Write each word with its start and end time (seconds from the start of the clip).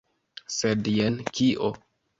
Sed 0.55 0.89
jen 0.95 1.21
kio! 1.41 1.75